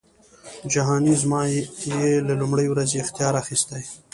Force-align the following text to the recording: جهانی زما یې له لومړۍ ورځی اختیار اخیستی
جهانی 0.73 1.13
زما 1.23 1.41
یې 1.51 1.63
له 2.27 2.33
لومړۍ 2.41 2.67
ورځی 2.69 2.97
اختیار 3.03 3.33
اخیستی 3.41 3.83